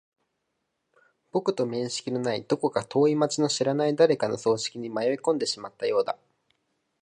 [1.31, 6.17] 僕と面識のない、どこか遠い街の知らない誰かの葬式に迷い込んでしまったようだ。